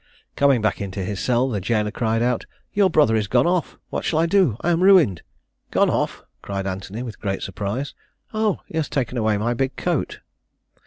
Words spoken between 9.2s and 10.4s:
my big coat."